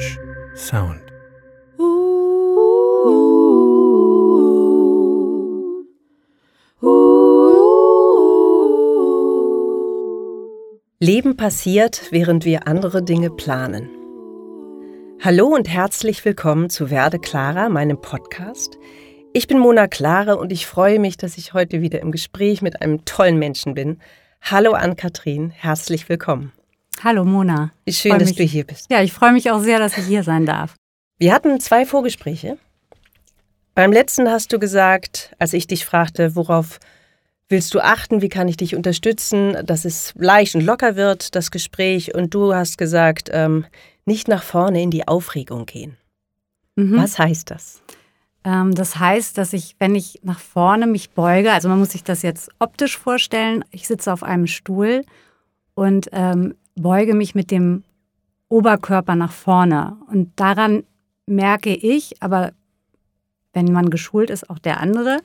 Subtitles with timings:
[0.00, 1.00] Strange Sound.
[11.02, 13.88] Leben passiert, während wir andere Dinge planen.
[15.22, 18.78] Hallo und herzlich willkommen zu Werde Clara, meinem Podcast.
[19.32, 22.80] Ich bin Mona Klare und ich freue mich, dass ich heute wieder im Gespräch mit
[22.80, 23.98] einem tollen Menschen bin.
[24.42, 26.52] Hallo Ann-Kathrin, herzlich willkommen.
[27.02, 27.72] Hallo Mona.
[27.84, 28.90] Wie schön, dass mich, du hier bist.
[28.90, 30.74] Ja, ich freue mich auch sehr, dass ich hier sein darf.
[31.18, 32.58] Wir hatten zwei Vorgespräche.
[33.74, 36.80] Beim letzten hast du gesagt, als ich dich fragte, worauf
[37.48, 41.50] willst du achten, wie kann ich dich unterstützen, dass es leicht und locker wird, das
[41.50, 42.14] Gespräch.
[42.14, 43.66] Und du hast gesagt, ähm,
[44.04, 45.96] nicht nach vorne in die Aufregung gehen.
[46.76, 46.96] Mhm.
[46.96, 47.82] Was heißt das?
[48.44, 52.04] Ähm, das heißt, dass ich, wenn ich nach vorne mich beuge, also man muss sich
[52.04, 55.04] das jetzt optisch vorstellen, ich sitze auf einem Stuhl
[55.74, 57.84] und ähm, beuge mich mit dem
[58.48, 59.96] Oberkörper nach vorne.
[60.08, 60.84] Und daran
[61.26, 62.52] merke ich, aber
[63.52, 65.20] wenn man geschult ist, auch der andere,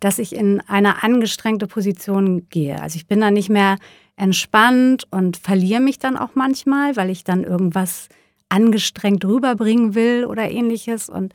[0.00, 2.80] dass ich in eine angestrengte Position gehe.
[2.80, 3.76] Also ich bin dann nicht mehr
[4.16, 8.08] entspannt und verliere mich dann auch manchmal, weil ich dann irgendwas
[8.48, 11.08] angestrengt rüberbringen will oder ähnliches.
[11.08, 11.32] Und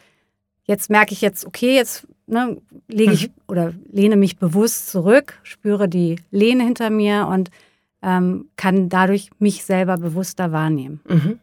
[0.66, 3.34] jetzt merke ich jetzt, okay, jetzt ne, lege ich mhm.
[3.48, 7.50] oder lehne mich bewusst zurück, spüre die Lehne hinter mir und
[8.06, 11.02] ähm, kann dadurch mich selber bewusster wahrnehmen.
[11.10, 11.40] Mhm.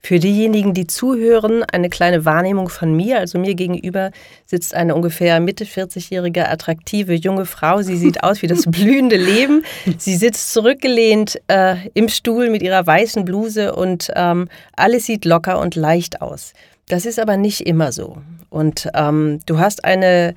[0.00, 3.18] Für diejenigen, die zuhören, eine kleine Wahrnehmung von mir.
[3.18, 4.12] Also mir gegenüber
[4.44, 7.82] sitzt eine ungefähr Mitte 40-jährige, attraktive junge Frau.
[7.82, 9.64] Sie sieht aus wie das blühende Leben.
[9.98, 15.58] Sie sitzt zurückgelehnt äh, im Stuhl mit ihrer weißen Bluse und ähm, alles sieht locker
[15.58, 16.52] und leicht aus.
[16.88, 18.18] Das ist aber nicht immer so.
[18.50, 20.34] Und ähm, du hast eine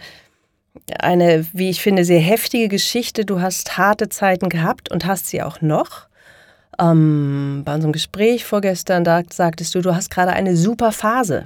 [0.99, 3.25] eine, wie ich finde, sehr heftige Geschichte.
[3.25, 6.07] Du hast harte Zeiten gehabt und hast sie auch noch.
[6.79, 11.45] Ähm, bei unserem Gespräch vorgestern da sagtest du, du hast gerade eine super Phase.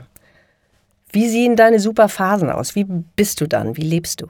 [1.11, 2.75] Wie sehen deine super Phasen aus?
[2.75, 3.75] Wie bist du dann?
[3.77, 4.27] Wie lebst du?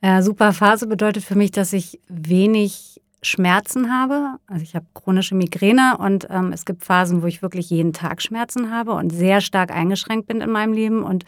[0.00, 4.36] Äh, super Phase bedeutet für mich, dass ich wenig Schmerzen habe.
[4.46, 8.20] Also ich habe chronische Migräne und ähm, es gibt Phasen, wo ich wirklich jeden Tag
[8.20, 11.24] Schmerzen habe und sehr stark eingeschränkt bin in meinem Leben und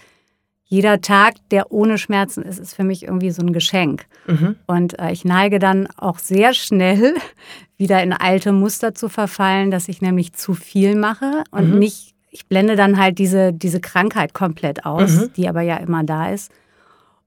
[0.69, 4.07] jeder Tag, der ohne Schmerzen ist, ist für mich irgendwie so ein Geschenk.
[4.27, 4.57] Mhm.
[4.67, 7.15] Und äh, ich neige dann auch sehr schnell
[7.77, 11.79] wieder in alte Muster zu verfallen, dass ich nämlich zu viel mache und mhm.
[11.79, 15.33] nicht, ich blende dann halt diese, diese Krankheit komplett aus, mhm.
[15.37, 16.51] die aber ja immer da ist.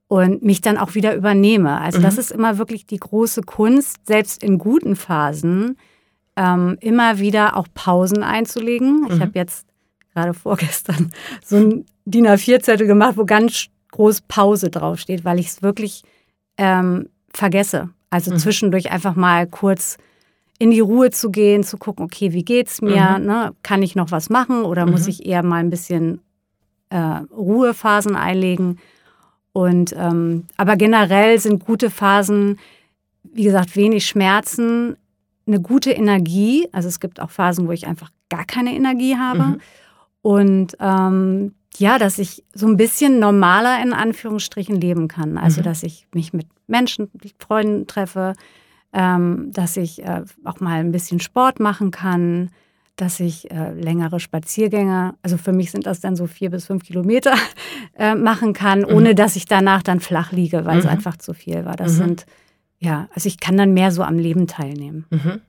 [0.06, 1.80] Und mich dann auch wieder übernehme.
[1.80, 2.20] Also das mhm.
[2.20, 5.76] ist immer wirklich die große Kunst, selbst in guten Phasen
[6.36, 9.06] ähm, immer wieder auch Pausen einzulegen.
[9.08, 9.20] Ich mhm.
[9.20, 9.66] habe jetzt
[10.14, 11.12] gerade vorgestern
[11.44, 16.02] so ein DIN A4-Zettel gemacht, wo ganz groß Pause draufsteht, weil ich es wirklich
[16.56, 17.90] ähm, vergesse.
[18.10, 18.38] Also mhm.
[18.38, 19.96] zwischendurch einfach mal kurz
[20.58, 23.18] in die Ruhe zu gehen, zu gucken, okay, wie geht's mir?
[23.18, 23.26] Mhm.
[23.26, 23.52] Ne?
[23.62, 24.92] Kann ich noch was machen oder mhm.
[24.92, 26.20] muss ich eher mal ein bisschen
[26.90, 28.78] äh, Ruhephasen einlegen?
[29.52, 32.58] Und ähm, aber generell sind gute Phasen,
[33.22, 34.96] wie gesagt, wenig Schmerzen,
[35.46, 36.68] eine gute Energie.
[36.72, 39.42] Also es gibt auch Phasen, wo ich einfach gar keine Energie habe.
[39.42, 39.60] Mhm.
[40.22, 45.38] Und ähm, ja, dass ich so ein bisschen normaler in Anführungsstrichen leben kann.
[45.38, 45.64] Also, mhm.
[45.64, 48.34] dass ich mich mit Menschen, mit Freunden treffe,
[48.92, 52.50] ähm, dass ich äh, auch mal ein bisschen Sport machen kann,
[52.96, 56.84] dass ich äh, längere Spaziergänge, also für mich sind das dann so vier bis fünf
[56.84, 57.34] Kilometer,
[57.98, 58.86] äh, machen kann, mhm.
[58.92, 60.80] ohne dass ich danach dann flach liege, weil mhm.
[60.80, 61.76] es einfach zu viel war.
[61.76, 61.98] Das mhm.
[61.98, 62.26] sind,
[62.78, 65.06] ja, also ich kann dann mehr so am Leben teilnehmen.
[65.10, 65.40] Mhm.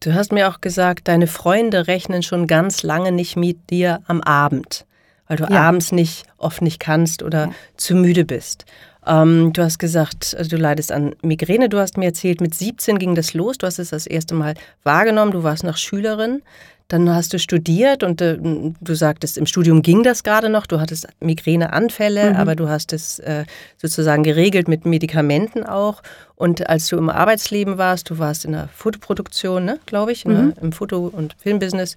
[0.00, 4.20] Du hast mir auch gesagt, deine Freunde rechnen schon ganz lange nicht mit dir am
[4.20, 4.86] Abend
[5.28, 5.68] weil du ja.
[5.68, 7.52] abends nicht oft nicht kannst oder ja.
[7.76, 8.64] zu müde bist.
[9.06, 11.68] Ähm, du hast gesagt, also du leidest an Migräne.
[11.68, 13.58] Du hast mir erzählt, mit 17 ging das los.
[13.58, 15.32] Du hast es das erste Mal wahrgenommen.
[15.32, 16.42] Du warst noch Schülerin.
[16.88, 20.66] Dann hast du studiert und äh, du sagtest, im Studium ging das gerade noch.
[20.66, 22.36] Du hattest Migräneanfälle, mhm.
[22.36, 23.44] aber du hast es äh,
[23.76, 26.02] sozusagen geregelt mit Medikamenten auch.
[26.34, 30.54] Und als du im Arbeitsleben warst, du warst in der Fotoproduktion, ne, glaube ich, mhm.
[30.62, 31.94] im Foto- und Filmbusiness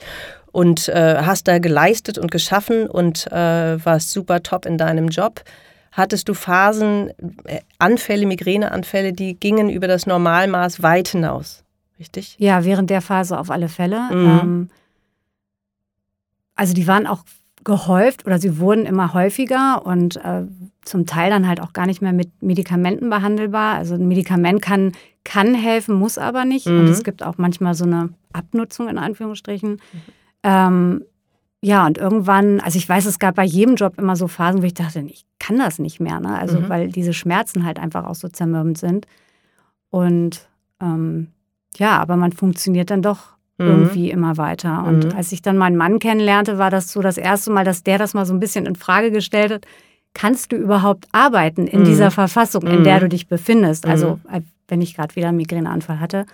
[0.51, 5.41] und äh, hast da geleistet und geschaffen und äh, warst super top in deinem Job.
[5.93, 7.11] Hattest du Phasen,
[7.45, 11.63] äh, Anfälle, Migräneanfälle, die gingen über das Normalmaß weit hinaus?
[11.99, 12.35] Richtig?
[12.39, 14.01] Ja, während der Phase auf alle Fälle.
[14.11, 14.39] Mhm.
[14.41, 14.69] Ähm,
[16.61, 17.23] also die waren auch
[17.63, 20.43] gehäuft oder sie wurden immer häufiger und äh,
[20.83, 23.77] zum Teil dann halt auch gar nicht mehr mit Medikamenten behandelbar.
[23.77, 24.91] Also ein Medikament kann,
[25.23, 26.67] kann helfen, muss aber nicht.
[26.67, 26.81] Mhm.
[26.81, 29.71] Und es gibt auch manchmal so eine Abnutzung in Anführungsstrichen.
[29.71, 30.01] Mhm.
[30.43, 31.05] Ähm,
[31.61, 34.65] ja, und irgendwann, also ich weiß, es gab bei jedem Job immer so Phasen, wo
[34.67, 36.37] ich dachte, ich kann das nicht mehr, ne?
[36.37, 36.69] Also mhm.
[36.69, 39.07] weil diese Schmerzen halt einfach auch so zermürbend sind.
[39.89, 40.47] Und
[40.79, 41.29] ähm,
[41.77, 43.31] ja, aber man funktioniert dann doch
[43.61, 43.69] mhm.
[43.69, 44.83] irgendwie immer weiter.
[44.85, 45.15] Und mhm.
[45.15, 48.13] als ich dann meinen Mann kennenlernte, war das so das erste Mal, dass der das
[48.13, 49.65] mal so ein bisschen in Frage gestellt hat.
[50.13, 51.85] Kannst du überhaupt arbeiten in mhm.
[51.85, 53.01] dieser Verfassung, in der mhm.
[53.01, 53.85] du dich befindest?
[53.85, 54.35] Also, mhm.
[54.35, 56.25] äh, wenn ich gerade wieder einen Migräneanfall hatte.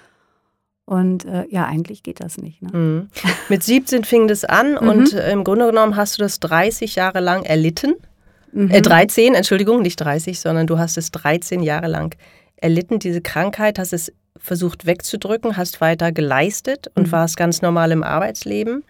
[0.86, 2.62] Und äh, ja, eigentlich geht das nicht.
[2.62, 2.70] Ne?
[2.72, 3.10] Mhm.
[3.50, 7.20] Mit 17 fing das an und äh, im Grunde genommen hast du das 30 Jahre
[7.20, 7.96] lang erlitten.
[8.56, 12.16] Äh, 13, Entschuldigung, nicht 30, sondern du hast es 13 Jahre lang
[12.56, 17.12] erlitten, diese Krankheit, hast es versucht wegzudrücken, hast weiter geleistet und mhm.
[17.12, 18.84] warst ganz normal im Arbeitsleben,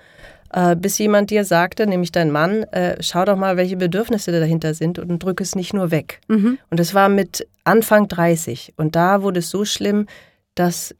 [0.53, 4.73] äh, bis jemand dir sagte, nämlich dein Mann, äh, schau doch mal, welche Bedürfnisse dahinter
[4.73, 6.21] sind und drück es nicht nur weg.
[6.27, 6.57] Mhm.
[6.69, 10.07] Und das war mit Anfang 30 und da wurde es so schlimm,
[10.55, 10.95] dass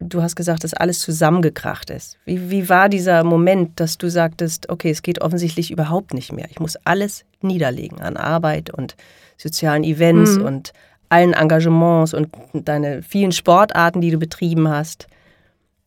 [0.00, 2.16] du hast gesagt, dass alles zusammengekracht ist.
[2.24, 6.46] Wie, wie war dieser Moment, dass du sagtest, okay, es geht offensichtlich überhaupt nicht mehr.
[6.50, 8.96] Ich muss alles niederlegen an Arbeit und
[9.36, 10.44] sozialen Events mhm.
[10.44, 10.72] und
[11.10, 15.06] allen Engagements und deine vielen Sportarten, die du betrieben hast.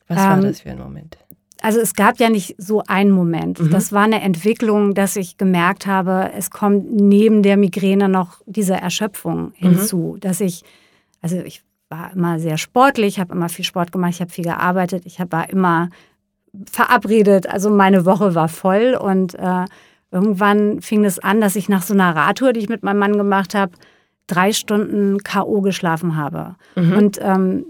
[0.07, 1.17] Was ähm, war das für ein Moment?
[1.61, 3.59] Also es gab ja nicht so einen Moment.
[3.59, 3.71] Mhm.
[3.71, 8.73] Das war eine Entwicklung, dass ich gemerkt habe, es kommt neben der Migräne noch diese
[8.73, 9.53] Erschöpfung mhm.
[9.59, 10.19] hinzu, mhm.
[10.19, 10.63] dass ich,
[11.21, 15.05] also ich war immer sehr sportlich, habe immer viel Sport gemacht, ich habe viel gearbeitet,
[15.05, 15.89] ich war immer
[16.69, 19.65] verabredet, also meine Woche war voll und äh,
[20.11, 23.17] irgendwann fing es an, dass ich nach so einer Radtour, die ich mit meinem Mann
[23.17, 23.71] gemacht habe,
[24.27, 25.61] drei Stunden K.O.
[25.61, 26.55] geschlafen habe.
[26.75, 26.93] Mhm.
[26.93, 27.65] Und ähm,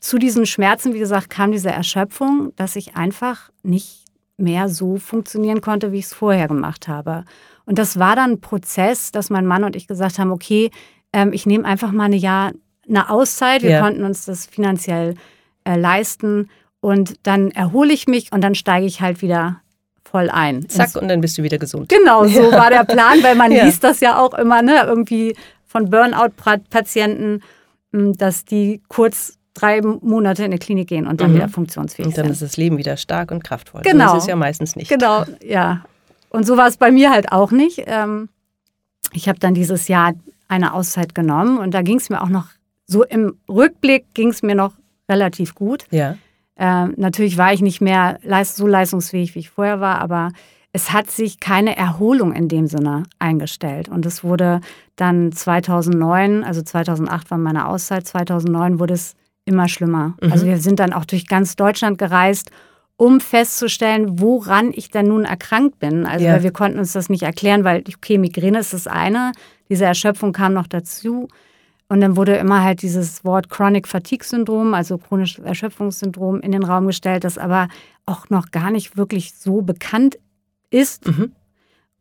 [0.00, 4.04] zu diesen Schmerzen, wie gesagt, kam diese Erschöpfung, dass ich einfach nicht
[4.36, 7.24] mehr so funktionieren konnte, wie ich es vorher gemacht habe.
[7.66, 10.70] Und das war dann ein Prozess, dass mein Mann und ich gesagt haben, okay,
[11.12, 12.52] ähm, ich nehme einfach mal ein Jahr
[12.88, 13.62] eine Auszeit.
[13.62, 13.80] Wir ja.
[13.80, 15.14] konnten uns das finanziell
[15.64, 16.50] äh, leisten.
[16.80, 19.62] Und dann erhole ich mich und dann steige ich halt wieder
[20.14, 20.68] voll ein.
[20.68, 21.88] Zack, und dann bist du wieder gesund.
[21.88, 23.64] Genau, so war der Plan, weil man ja.
[23.64, 25.34] liest das ja auch immer, ne, irgendwie
[25.66, 27.42] von Burnout-Patienten,
[27.92, 31.36] hm, dass die kurz drei Monate in die Klinik gehen und dann mhm.
[31.36, 32.16] wieder funktionsfähig sind.
[32.16, 33.82] Und dann ist das Leben wieder stark und kraftvoll.
[33.82, 34.10] Genau.
[34.10, 34.88] So ist es ja meistens nicht.
[34.88, 35.84] Genau, ja.
[36.28, 37.82] Und so war es bei mir halt auch nicht.
[37.88, 38.28] Ähm,
[39.12, 40.12] ich habe dann dieses Jahr
[40.46, 42.46] eine Auszeit genommen und da ging es mir auch noch,
[42.86, 44.74] so im Rückblick ging es mir noch
[45.08, 45.86] relativ gut.
[45.90, 46.16] Ja.
[46.56, 50.30] Äh, natürlich war ich nicht mehr leist so leistungsfähig, wie ich vorher war, aber
[50.72, 53.88] es hat sich keine Erholung in dem Sinne eingestellt.
[53.88, 54.60] Und es wurde
[54.96, 59.14] dann 2009, also 2008 war meine Auszeit, 2009 wurde es
[59.44, 60.14] immer schlimmer.
[60.20, 60.32] Mhm.
[60.32, 62.50] Also wir sind dann auch durch ganz Deutschland gereist,
[62.96, 66.06] um festzustellen, woran ich denn nun erkrankt bin.
[66.06, 66.42] Also ja.
[66.42, 69.32] wir konnten uns das nicht erklären, weil, okay, Migräne ist das eine,
[69.68, 71.28] diese Erschöpfung kam noch dazu.
[71.88, 76.64] Und dann wurde immer halt dieses Wort Chronic Fatigue Syndrom, also chronisches Erschöpfungssyndrom, in den
[76.64, 77.68] Raum gestellt, das aber
[78.06, 80.18] auch noch gar nicht wirklich so bekannt
[80.70, 81.32] ist mhm.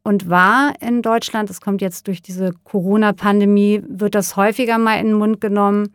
[0.03, 1.49] und war in Deutschland.
[1.49, 5.89] Es kommt jetzt durch diese Corona-Pandemie, wird das häufiger mal in den Mund genommen,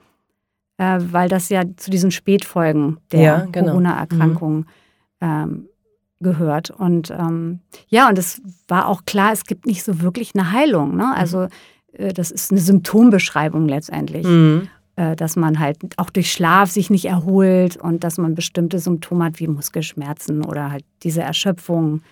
[0.76, 3.68] äh, weil das ja zu diesen Spätfolgen der ja, genau.
[3.68, 4.64] Corona-Erkrankung mhm.
[5.22, 5.68] ähm,
[6.20, 6.70] gehört.
[6.70, 10.94] Und ähm, ja, und es war auch klar, es gibt nicht so wirklich eine Heilung.
[10.94, 11.14] Ne?
[11.16, 11.48] Also mhm
[11.92, 14.26] das ist eine Symptombeschreibung letztendlich.
[14.26, 14.68] Mhm.
[14.98, 19.26] Äh, dass man halt auch durch Schlaf sich nicht erholt und dass man bestimmte Symptome
[19.26, 22.02] hat wie Muskelschmerzen oder halt diese Erschöpfung,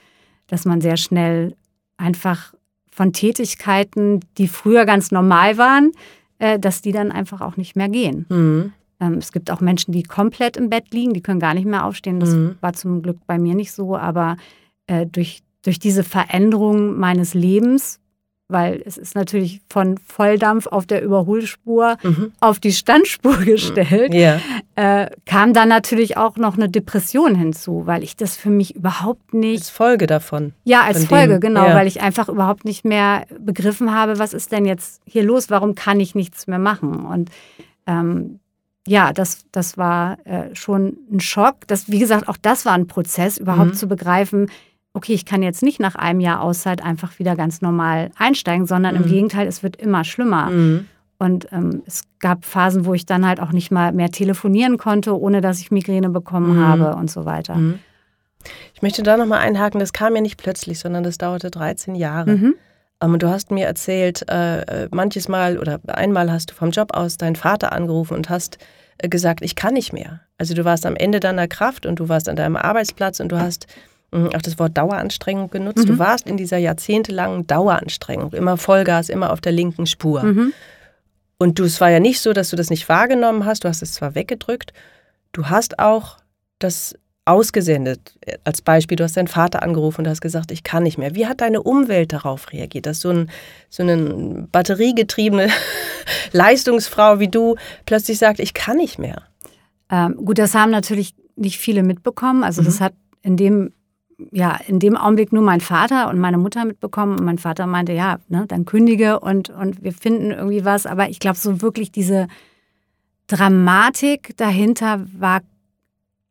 [0.47, 1.57] dass man sehr schnell
[1.97, 2.55] einfach
[2.93, 5.91] von Tätigkeiten, die früher ganz normal waren,
[6.39, 8.25] äh, dass die dann einfach auch nicht mehr gehen.
[8.29, 8.73] Mhm.
[9.01, 11.87] Ähm, es gibt auch Menschen, die komplett im Bett liegen, die können gar nicht mehr
[11.87, 12.21] aufstehen.
[12.21, 12.55] Das mhm.
[12.61, 14.37] war zum Glück bei mir nicht so, aber
[15.11, 17.99] durch, durch diese Veränderung meines Lebens
[18.49, 22.33] weil es ist natürlich von Volldampf auf der Überholspur mhm.
[22.41, 24.41] auf die Standspur gestellt, ja.
[24.77, 29.35] äh, kam dann natürlich auch noch eine Depression hinzu, weil ich das für mich überhaupt
[29.35, 29.61] nicht.
[29.61, 30.53] Als Folge davon.
[30.65, 31.75] Ja, als Folge, dem, genau, ja.
[31.75, 35.75] weil ich einfach überhaupt nicht mehr begriffen habe, was ist denn jetzt hier los, warum
[35.75, 37.05] kann ich nichts mehr machen?
[37.05, 37.31] Und
[37.87, 38.39] ähm,
[38.87, 41.67] ja, das, das war äh, schon ein Schock.
[41.67, 43.75] Das, wie gesagt, auch das war ein Prozess, überhaupt mhm.
[43.75, 44.49] zu begreifen,
[44.97, 48.97] okay, ich kann jetzt nicht nach einem Jahr Auszeit einfach wieder ganz normal einsteigen, sondern
[48.97, 49.03] mhm.
[49.03, 50.51] im Gegenteil, es wird immer schlimmer.
[50.51, 50.87] Mhm.
[51.19, 55.19] Und ähm, es gab Phasen, wo ich dann halt auch nicht mal mehr telefonieren konnte,
[55.19, 56.67] ohne dass ich Migräne bekommen mhm.
[56.67, 57.55] habe und so weiter.
[57.57, 57.79] Mhm.
[58.75, 62.31] Ich möchte da nochmal einhaken, das kam ja nicht plötzlich, sondern das dauerte 13 Jahre.
[62.37, 62.55] Mhm.
[63.03, 66.71] Ähm, und du hast mir erzählt, äh, äh, manches Mal oder einmal hast du vom
[66.71, 68.59] Job aus deinen Vater angerufen und hast
[68.99, 70.21] äh, gesagt, ich kann nicht mehr.
[70.39, 73.39] Also du warst am Ende deiner Kraft und du warst an deinem Arbeitsplatz und du
[73.39, 73.67] hast
[74.35, 75.85] auch das Wort Daueranstrengung genutzt.
[75.85, 75.87] Mhm.
[75.87, 80.23] Du warst in dieser jahrzehntelangen Daueranstrengung, immer Vollgas, immer auf der linken Spur.
[80.23, 80.53] Mhm.
[81.39, 83.83] Und du, es war ja nicht so, dass du das nicht wahrgenommen hast, du hast
[83.83, 84.73] es zwar weggedrückt,
[85.33, 86.17] du hast auch
[86.59, 86.95] das
[87.27, 88.17] ausgesendet.
[88.45, 91.15] Als Beispiel, du hast deinen Vater angerufen und hast gesagt, ich kann nicht mehr.
[91.15, 93.31] Wie hat deine Umwelt darauf reagiert, dass so, ein,
[93.69, 95.49] so eine batteriegetriebene
[96.33, 99.23] Leistungsfrau wie du plötzlich sagt, ich kann nicht mehr?
[99.91, 102.45] Ähm, gut, das haben natürlich nicht viele mitbekommen.
[102.45, 102.67] Also mhm.
[102.67, 103.73] das hat in dem,
[104.33, 107.19] ja, in dem Augenblick nur mein Vater und meine Mutter mitbekommen.
[107.19, 110.87] Und mein Vater meinte, ja, ne, dann kündige und, und wir finden irgendwie was.
[110.87, 112.29] Aber ich glaube, so wirklich diese
[113.27, 115.43] Dramatik dahinter war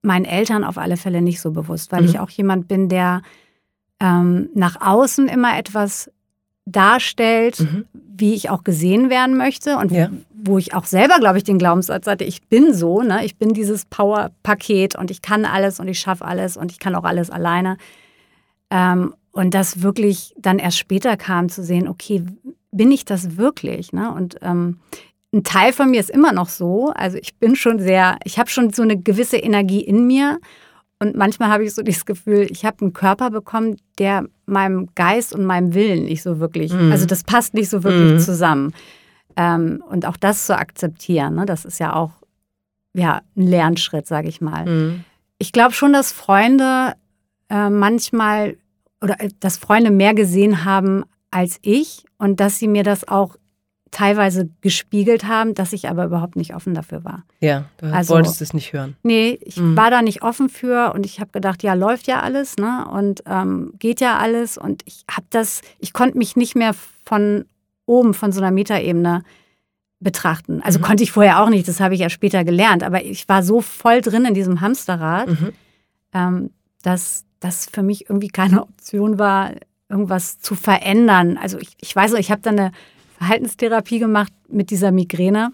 [0.02, 2.10] meinen Eltern auf alle Fälle nicht so bewusst, weil mhm.
[2.10, 3.22] ich auch jemand bin, der
[4.00, 6.12] ähm, nach außen immer etwas
[6.66, 7.86] darstellt, mhm.
[7.94, 10.10] wie ich auch gesehen werden möchte und ja.
[10.46, 13.26] Wo ich auch selber, glaube ich, den Glaubenssatz hatte, ich bin so, ne?
[13.26, 16.96] ich bin dieses Power-Paket und ich kann alles und ich schaffe alles und ich kann
[16.96, 17.78] auch alles alleine.
[18.70, 22.24] Ähm, und das wirklich dann erst später kam zu sehen, okay,
[22.72, 23.92] bin ich das wirklich?
[23.92, 24.14] Ne?
[24.14, 24.80] Und ähm,
[25.34, 26.92] ein Teil von mir ist immer noch so.
[26.96, 30.40] Also ich bin schon sehr, ich habe schon so eine gewisse Energie in mir.
[31.00, 35.34] Und manchmal habe ich so das Gefühl, ich habe einen Körper bekommen, der meinem Geist
[35.34, 36.92] und meinem Willen nicht so wirklich, mhm.
[36.92, 38.20] also das passt nicht so wirklich mhm.
[38.20, 38.74] zusammen.
[39.38, 42.12] Ähm, und auch das zu akzeptieren, ne, das ist ja auch
[42.94, 44.66] ja, ein Lernschritt, sage ich mal.
[44.66, 45.04] Mhm.
[45.38, 46.94] Ich glaube schon, dass Freunde
[47.50, 48.58] äh, manchmal
[49.02, 53.36] oder äh, dass Freunde mehr gesehen haben als ich und dass sie mir das auch
[53.92, 57.24] teilweise gespiegelt haben, dass ich aber überhaupt nicht offen dafür war.
[57.40, 58.98] Ja, du also, wolltest es nicht hören.
[59.04, 59.78] Nee, ich mhm.
[59.78, 62.86] war da nicht offen für und ich habe gedacht, ja, läuft ja alles, ne?
[62.92, 64.58] Und ähm, geht ja alles.
[64.58, 66.76] Und ich habe das, ich konnte mich nicht mehr
[67.06, 67.46] von
[67.86, 69.24] oben, von so einer Metaebene
[70.00, 70.62] betrachten.
[70.62, 70.84] Also mhm.
[70.84, 72.84] konnte ich vorher auch nicht, das habe ich ja später gelernt.
[72.84, 75.54] Aber ich war so voll drin in diesem Hamsterrad, mhm.
[76.14, 76.50] ähm,
[76.82, 79.52] dass das für mich irgendwie keine Option war,
[79.90, 81.38] irgendwas zu verändern.
[81.38, 82.72] Also ich, ich weiß noch, ich habe dann eine
[83.18, 85.52] Verhaltenstherapie gemacht mit dieser Migräne,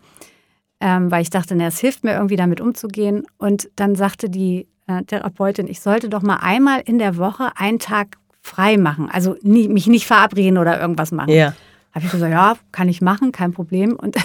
[0.80, 3.24] ähm, weil ich dachte, na, es hilft mir irgendwie damit umzugehen.
[3.38, 7.80] Und dann sagte die äh, Therapeutin, ich sollte doch mal einmal in der Woche einen
[7.80, 9.10] Tag frei machen.
[9.12, 11.32] Also nie, mich nicht verabreden oder irgendwas machen.
[11.32, 11.54] Ja.
[11.94, 13.94] Habe ich gesagt, ja, kann ich machen, kein Problem.
[13.94, 14.16] Und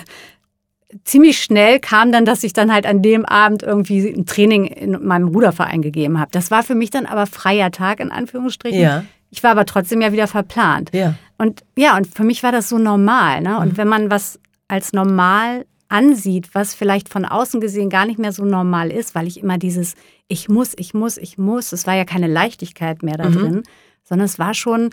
[1.05, 5.05] ziemlich schnell kam dann, dass ich dann halt an dem Abend irgendwie ein Training in
[5.05, 6.31] meinem Ruderverein gegeben habe.
[6.33, 8.81] Das war für mich dann aber freier Tag in Anführungsstrichen.
[8.81, 9.05] Ja.
[9.31, 10.91] Ich war aber trotzdem ja wieder verplant.
[10.93, 11.15] Ja.
[11.39, 13.41] Und ja, und für mich war das so normal.
[13.41, 13.59] Ne?
[13.59, 13.77] Und mhm.
[13.77, 18.45] wenn man was als normal ansieht, was vielleicht von außen gesehen gar nicht mehr so
[18.45, 19.95] normal ist, weil ich immer dieses
[20.29, 23.35] Ich muss, ich muss, ich muss, es war ja keine Leichtigkeit mehr da mhm.
[23.35, 23.63] drin,
[24.03, 24.91] sondern es war schon,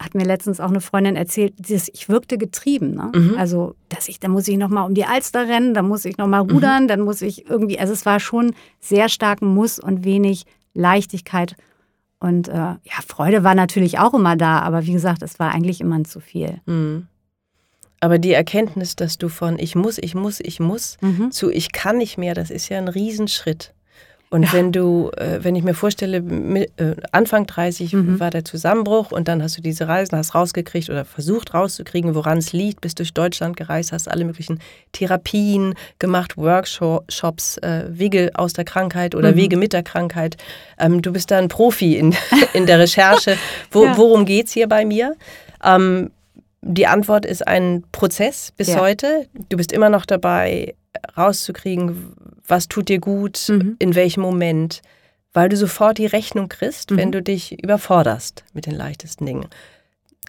[0.00, 2.94] hat mir letztens auch eine Freundin erzählt, ich wirkte getrieben.
[2.94, 3.12] Ne?
[3.14, 3.34] Mhm.
[3.38, 6.44] Also, dass ich, da muss ich nochmal um die Alster rennen, da muss ich nochmal
[6.44, 6.50] mhm.
[6.50, 6.88] rudern, mhm.
[6.88, 11.56] dann muss ich irgendwie, also es war schon sehr stark Muss und wenig Leichtigkeit
[12.20, 15.80] und äh, ja, Freude war natürlich auch immer da, aber wie gesagt, es war eigentlich
[15.80, 16.60] immer zu viel.
[16.66, 17.06] Mhm.
[17.98, 21.30] Aber die Erkenntnis, dass du von ich muss, ich muss, ich muss mhm.
[21.30, 23.74] zu ich kann nicht mehr, das ist ja ein Riesenschritt.
[24.32, 24.52] Und ja.
[24.52, 28.20] wenn du, äh, wenn ich mir vorstelle, äh, Anfang 30 mhm.
[28.20, 32.38] war der Zusammenbruch und dann hast du diese Reisen, hast rausgekriegt oder versucht rauszukriegen, woran
[32.38, 34.60] es liegt, bist durch Deutschland gereist, hast alle möglichen
[34.92, 39.36] Therapien gemacht, Workshops, äh, Wege aus der Krankheit oder mhm.
[39.36, 40.36] Wege mit der Krankheit.
[40.78, 42.14] Ähm, du bist da ein Profi in,
[42.54, 43.36] in der Recherche.
[43.72, 43.96] Wo, ja.
[43.96, 45.16] Worum geht es hier bei mir?
[45.64, 46.12] Ähm,
[46.62, 48.80] die Antwort ist ein Prozess bis ja.
[48.80, 49.26] heute.
[49.48, 50.74] Du bist immer noch dabei,
[51.16, 52.14] rauszukriegen,
[52.46, 53.76] was tut dir gut, mhm.
[53.78, 54.82] in welchem Moment,
[55.32, 56.96] weil du sofort die Rechnung kriegst, mhm.
[56.96, 59.46] wenn du dich überforderst mit den leichtesten Dingen,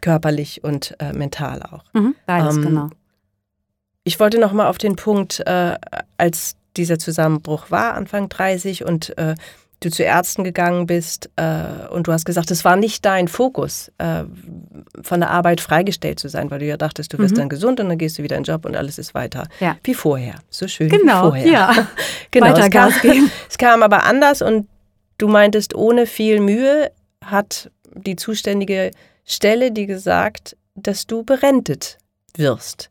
[0.02, 1.84] körperlich und äh, mental auch.
[1.94, 2.16] Mhm.
[2.26, 2.90] Beides, ähm, genau.
[4.04, 5.76] Ich wollte noch mal auf den Punkt, äh,
[6.18, 9.36] als dieser Zusammenbruch war, Anfang 30 und äh,
[9.82, 13.92] du zu Ärzten gegangen bist äh, und du hast gesagt, es war nicht dein Fokus,
[13.98, 14.24] äh,
[15.02, 17.40] von der Arbeit freigestellt zu sein, weil du ja dachtest, du wirst mhm.
[17.40, 19.78] dann gesund und dann gehst du wieder in den Job und alles ist weiter ja.
[19.84, 20.36] wie vorher.
[20.50, 21.48] So schön genau, wie vorher.
[21.48, 21.88] Ja.
[22.32, 23.32] genau, Weiter es kam, geben.
[23.50, 24.68] es kam aber anders und
[25.18, 26.92] du meintest, ohne viel Mühe
[27.26, 28.92] hat die zuständige
[29.26, 31.98] Stelle dir gesagt, dass du berentet
[32.38, 32.90] wirst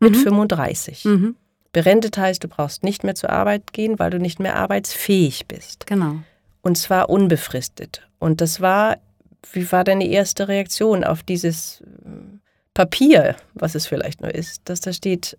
[0.00, 0.22] mit mhm.
[0.22, 1.04] 35.
[1.04, 1.36] Mhm.
[1.72, 5.86] Berentet heißt, du brauchst nicht mehr zur Arbeit gehen, weil du nicht mehr arbeitsfähig bist.
[5.86, 6.16] Genau.
[6.62, 8.08] Und zwar unbefristet.
[8.18, 8.98] Und das war,
[9.52, 12.10] wie war deine erste Reaktion auf dieses äh,
[12.74, 15.36] Papier, was es vielleicht nur ist, dass da steht,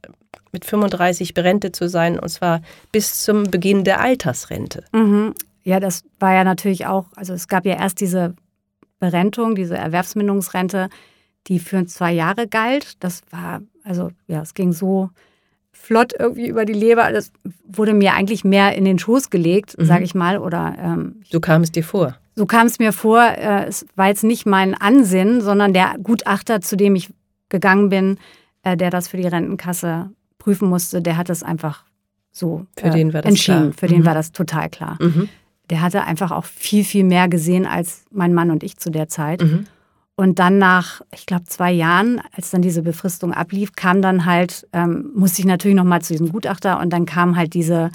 [0.51, 2.61] mit 35 berentet zu sein, und zwar
[2.91, 4.83] bis zum Beginn der Altersrente.
[4.91, 5.33] Mhm.
[5.63, 8.35] Ja, das war ja natürlich auch, also es gab ja erst diese
[8.99, 10.89] Berentung, diese Erwerbsminderungsrente,
[11.47, 13.03] die für zwei Jahre galt.
[13.03, 15.09] Das war, also ja, es ging so
[15.73, 17.11] flott irgendwie über die Leber.
[17.11, 17.31] Das
[17.65, 19.85] wurde mir eigentlich mehr in den Schoß gelegt, mhm.
[19.85, 20.37] sage ich mal.
[20.37, 22.15] Oder, ähm, so kam es dir vor?
[22.35, 23.21] So kam es mir vor.
[23.21, 27.09] Äh, es war jetzt nicht mein Ansinnen, sondern der Gutachter, zu dem ich
[27.49, 28.17] gegangen bin,
[28.63, 31.83] äh, der das für die Rentenkasse prüfen musste, der hat es einfach
[32.31, 33.71] so für äh, den war das entschieden.
[33.71, 33.73] Klar.
[33.77, 33.97] Für mhm.
[33.97, 34.97] den war das total klar.
[34.99, 35.29] Mhm.
[35.69, 39.07] Der hatte einfach auch viel, viel mehr gesehen als mein Mann und ich zu der
[39.07, 39.41] Zeit.
[40.15, 44.67] Und dann nach, ich glaube, zwei Jahren, als dann diese Befristung ablief, kam dann halt,
[44.71, 47.89] ähm, musste ich natürlich nochmal zu diesem Gutachter und dann kam halt diese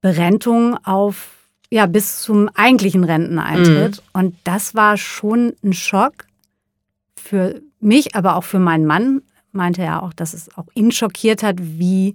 [0.00, 1.36] Berentung auf
[1.70, 3.96] ja, bis zum eigentlichen Renteneintritt.
[3.96, 4.20] Mhm.
[4.20, 6.26] Und das war schon ein Schock
[7.16, 9.22] für mich, aber auch für meinen Mann.
[9.52, 12.14] Meinte er auch, dass es auch ihn schockiert hat, wie,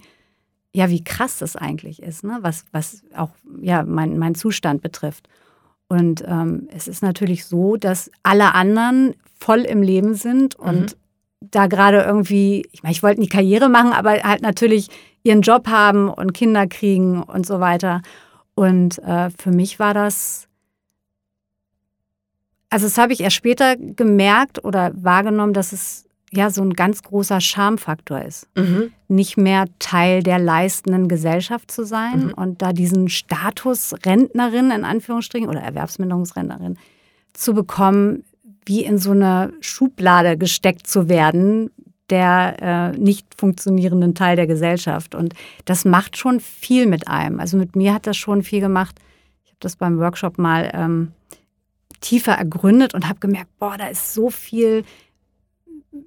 [0.74, 2.38] ja, wie krass das eigentlich ist, ne?
[2.42, 3.32] was, was auch
[3.62, 5.28] ja, mein, mein Zustand betrifft.
[5.92, 11.50] Und ähm, es ist natürlich so, dass alle anderen voll im Leben sind und mhm.
[11.52, 14.88] da gerade irgendwie, ich meine, ich wollte nie Karriere machen, aber halt natürlich
[15.24, 18.02] ihren Job haben und Kinder kriegen und so weiter.
[18.56, 20.48] Und äh, für mich war das,
[22.70, 27.04] also das habe ich erst später gemerkt oder wahrgenommen, dass es ja so ein ganz
[27.04, 28.48] großer Schamfaktor ist.
[28.56, 28.92] Mhm.
[29.08, 32.34] Nicht mehr Teil der leistenden Gesellschaft zu sein mhm.
[32.34, 36.78] und da diesen Status Rentnerin in Anführungsstrichen oder Erwerbsminderungsrentnerin
[37.34, 38.24] zu bekommen,
[38.66, 41.72] wie in so eine Schublade gesteckt zu werden,
[42.10, 45.16] der äh, nicht funktionierenden Teil der Gesellschaft.
[45.16, 45.34] Und
[45.66, 47.40] das macht schon viel mit einem.
[47.40, 48.96] Also mit mir hat das schon viel gemacht.
[49.46, 51.14] Ich habe das beim Workshop mal ähm,
[52.02, 54.84] tiefer ergründet und habe gemerkt, boah, da ist so viel,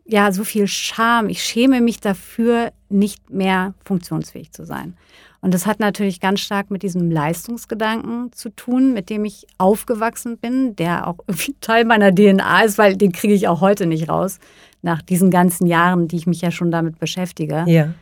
[0.04, 1.28] ja, so viel Scham.
[1.28, 4.96] Ich schäme mich dafür, nicht mehr funktionsfähig zu sein.
[5.40, 10.38] Und das hat natürlich ganz stark mit diesem Leistungsgedanken zu tun, mit dem ich aufgewachsen
[10.38, 14.08] bin, der auch irgendwie Teil meiner DNA ist, weil den kriege ich auch heute nicht
[14.08, 14.38] raus,
[14.80, 17.64] nach diesen ganzen Jahren, die ich mich ja schon damit beschäftige.
[17.66, 17.92] Ja.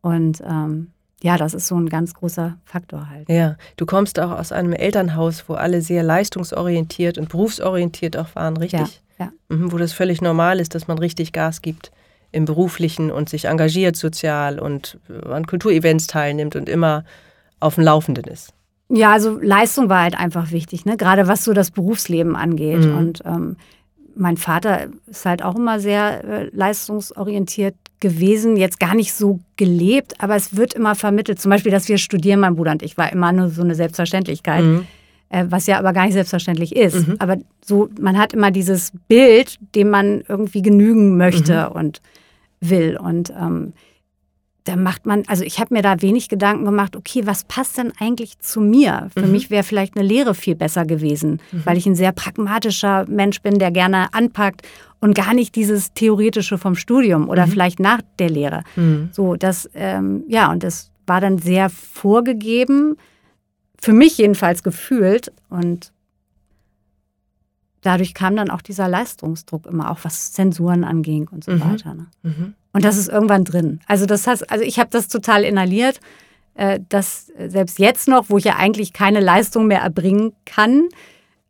[0.00, 0.92] Und ähm,
[1.22, 3.28] ja, das ist so ein ganz großer Faktor halt.
[3.28, 8.56] Ja, du kommst auch aus einem Elternhaus, wo alle sehr leistungsorientiert und berufsorientiert auch waren,
[8.56, 8.80] richtig?
[8.80, 8.86] Ja.
[9.18, 9.30] Ja.
[9.48, 11.90] Mhm, wo das völlig normal ist, dass man richtig Gas gibt
[12.32, 17.04] im Beruflichen und sich engagiert sozial und an Kulturevents teilnimmt und immer
[17.60, 18.52] auf dem Laufenden ist.
[18.88, 20.96] Ja, also Leistung war halt einfach wichtig, ne?
[20.96, 22.84] gerade was so das Berufsleben angeht.
[22.84, 22.96] Mhm.
[22.96, 23.56] Und ähm,
[24.14, 30.14] mein Vater ist halt auch immer sehr äh, leistungsorientiert gewesen, jetzt gar nicht so gelebt,
[30.18, 31.40] aber es wird immer vermittelt.
[31.40, 34.62] Zum Beispiel, dass wir studieren, mein Bruder und ich, war immer nur so eine Selbstverständlichkeit.
[34.62, 34.86] Mhm.
[35.28, 37.08] Äh, was ja aber gar nicht selbstverständlich ist.
[37.08, 37.16] Mhm.
[37.18, 41.68] Aber so, man hat immer dieses Bild, dem man irgendwie genügen möchte.
[41.70, 41.76] Mhm.
[41.76, 42.00] Und
[42.60, 42.96] will.
[42.96, 43.72] Und ähm,
[44.64, 47.92] da macht man, also ich habe mir da wenig Gedanken gemacht, okay, was passt denn
[48.00, 49.08] eigentlich zu mir?
[49.16, 49.32] Für mhm.
[49.32, 51.62] mich wäre vielleicht eine Lehre viel besser gewesen, mhm.
[51.64, 54.62] weil ich ein sehr pragmatischer Mensch bin, der gerne anpackt
[55.00, 57.50] und gar nicht dieses Theoretische vom Studium oder mhm.
[57.50, 58.62] vielleicht nach der Lehre.
[58.74, 59.10] Mhm.
[59.12, 62.96] So, das, ähm, ja, und das war dann sehr vorgegeben,
[63.80, 65.32] für mich jedenfalls gefühlt.
[65.48, 65.92] Und
[67.82, 71.60] dadurch kam dann auch dieser Leistungsdruck immer, auch was Zensuren anging und so mhm.
[71.60, 71.94] weiter.
[71.94, 72.06] Ne?
[72.22, 72.54] Mhm.
[72.72, 73.80] Und das ist irgendwann drin.
[73.86, 76.00] Also das heißt, also ich habe das total inhaliert,
[76.54, 80.88] äh, dass selbst jetzt noch, wo ich ja eigentlich keine Leistung mehr erbringen kann,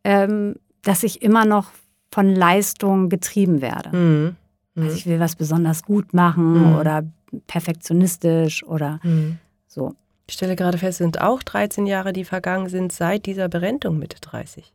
[0.03, 1.71] ähm, dass ich immer noch
[2.11, 3.95] von Leistung getrieben werde.
[3.95, 4.35] Mhm.
[4.75, 6.75] Also ich will was besonders gut machen mhm.
[6.75, 7.03] oder
[7.47, 9.39] perfektionistisch oder mhm.
[9.67, 9.95] so.
[10.29, 13.97] Ich stelle gerade fest, es sind auch 13 Jahre, die vergangen sind seit dieser Berentung
[13.97, 14.73] Mitte 30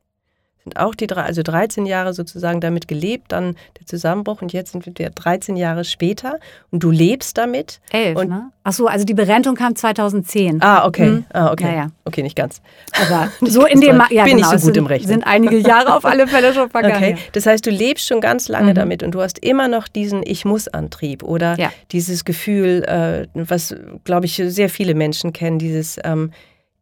[0.65, 4.73] sind auch die drei, also 13 Jahre sozusagen damit gelebt, dann der Zusammenbruch und jetzt
[4.73, 6.39] sind wir 13 Jahre später
[6.71, 7.81] und du lebst damit.
[7.91, 8.51] Elf, und ne?
[8.65, 10.63] Ach so, also die Berentung kam 2010.
[10.63, 11.07] Ah, okay.
[11.07, 11.25] Hm.
[11.33, 11.65] Ah, okay.
[11.65, 11.87] Ja, ja.
[12.05, 12.63] Okay, nicht ganz.
[13.01, 15.09] Aber so in dem, ja, bin genau, ich so gut im Rechnen.
[15.09, 16.97] Sind einige Jahre auf alle Fälle schon vergangen.
[16.97, 18.77] Okay, das heißt, du lebst schon ganz lange mhm.
[18.77, 21.73] damit und du hast immer noch diesen Ich-muss-Antrieb oder ja.
[21.91, 26.31] dieses Gefühl, äh, was, glaube ich, sehr viele Menschen kennen, dieses ähm,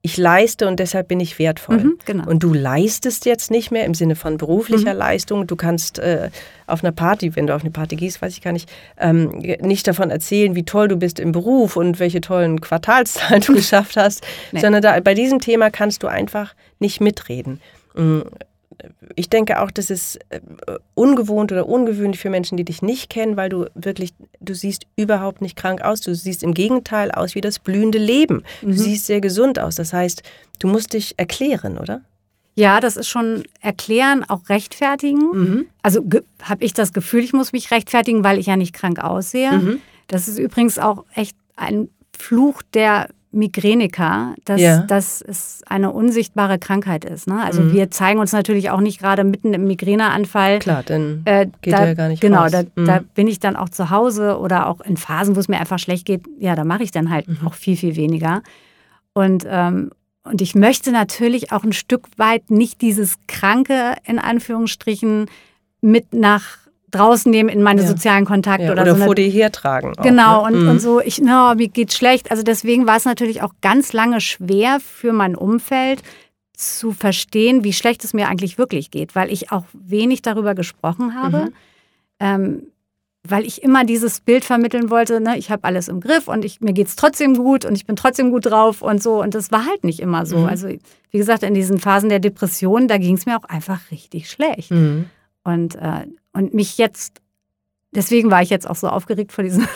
[0.03, 1.79] ich leiste und deshalb bin ich wertvoll.
[1.79, 2.27] Mhm, genau.
[2.27, 4.99] Und du leistest jetzt nicht mehr im Sinne von beruflicher mhm.
[4.99, 5.47] Leistung.
[5.47, 6.31] Du kannst äh,
[6.67, 9.87] auf einer Party, wenn du auf eine Party gehst, weiß ich gar nicht, ähm, nicht
[9.87, 14.27] davon erzählen, wie toll du bist im Beruf und welche tollen Quartalszahlen du geschafft hast,
[14.53, 14.61] nee.
[14.61, 17.61] sondern da, bei diesem Thema kannst du einfach nicht mitreden.
[19.17, 20.41] Ich denke auch, das ist äh,
[20.95, 25.41] ungewohnt oder ungewöhnlich für Menschen, die dich nicht kennen, weil du wirklich, du siehst überhaupt
[25.41, 26.01] nicht krank aus.
[26.01, 28.43] Du siehst im Gegenteil aus wie das blühende Leben.
[28.63, 28.73] Du mhm.
[28.75, 29.77] siehst sehr gesund aus.
[29.77, 30.23] Das heißt,
[30.59, 32.03] du musst dich erklären, oder?
[32.55, 35.31] Ja, das ist schon erklären, auch rechtfertigen.
[35.33, 35.67] Mhm.
[35.83, 36.05] Also
[36.43, 39.53] habe ich das Gefühl, ich muss mich rechtfertigen, weil ich ja nicht krank aussehe.
[39.53, 39.81] Mhm.
[40.09, 44.83] Das ist übrigens auch echt ein Fluch der Migräniker, dass, ja.
[44.83, 47.29] dass es eine unsichtbare Krankheit ist.
[47.29, 47.41] Ne?
[47.43, 47.73] Also mhm.
[47.73, 50.59] wir zeigen uns natürlich auch nicht gerade mitten im Migräneanfall.
[50.59, 52.51] Klar, dann äh, geht da, ja gar nicht Genau, raus.
[52.51, 52.87] Da, mhm.
[52.87, 55.79] da, bin ich dann auch zu Hause oder auch in Phasen, wo es mir einfach
[55.79, 56.23] schlecht geht.
[56.41, 57.47] Ja, da mache ich dann halt mhm.
[57.47, 58.43] auch viel, viel weniger.
[59.13, 59.93] Und, ähm,
[60.25, 65.27] und ich möchte natürlich auch ein Stück weit nicht dieses Kranke in Anführungsstrichen
[65.81, 66.59] mit nach
[66.91, 67.89] draußen nehmen in meine ja.
[67.89, 69.95] sozialen Kontakte ja, oder, oder so vor dir hertragen.
[69.97, 70.57] Auch, genau, ne?
[70.57, 70.71] und, mhm.
[70.71, 72.31] und so, ich, no, mir geht schlecht.
[72.31, 76.03] Also deswegen war es natürlich auch ganz lange schwer für mein Umfeld
[76.53, 81.15] zu verstehen, wie schlecht es mir eigentlich wirklich geht, weil ich auch wenig darüber gesprochen
[81.15, 81.47] habe.
[81.47, 81.53] Mhm.
[82.21, 82.63] Ähm,
[83.23, 86.61] weil ich immer dieses Bild vermitteln wollte, ne, ich habe alles im Griff und ich,
[86.61, 89.21] mir geht es trotzdem gut und ich bin trotzdem gut drauf und so.
[89.21, 90.39] Und das war halt nicht immer so.
[90.39, 90.47] Mhm.
[90.47, 94.31] Also, wie gesagt, in diesen Phasen der Depression, da ging es mir auch einfach richtig
[94.31, 94.71] schlecht.
[94.71, 95.07] Mhm.
[95.45, 97.21] Und, äh, und mich jetzt,
[97.93, 99.67] deswegen war ich jetzt auch so aufgeregt vor diesem,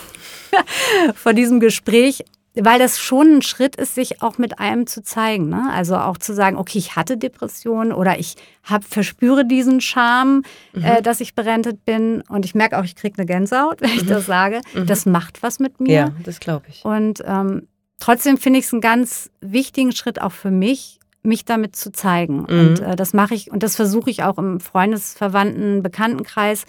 [1.14, 2.24] vor diesem Gespräch,
[2.56, 5.48] weil das schon ein Schritt ist, sich auch mit einem zu zeigen.
[5.48, 5.70] Ne?
[5.72, 10.84] Also auch zu sagen, okay, ich hatte Depressionen oder ich hab, verspüre diesen Charme, mhm.
[10.84, 12.22] äh, dass ich berentet bin.
[12.28, 14.08] Und ich merke auch, ich kriege eine Gänsehaut, wenn ich mhm.
[14.08, 14.60] das sage.
[14.72, 14.86] Mhm.
[14.86, 15.92] Das macht was mit mir.
[15.92, 16.84] Ja, das glaube ich.
[16.84, 17.66] Und ähm,
[17.98, 22.44] trotzdem finde ich es einen ganz wichtigen Schritt auch für mich, mich damit zu zeigen.
[22.44, 22.86] Und mhm.
[22.86, 26.64] äh, das mache ich und das versuche ich auch im Freundesverwandten, Bekanntenkreis